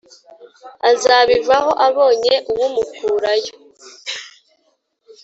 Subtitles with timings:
[0.91, 3.55] azabivaho abonye uw’umukurayo"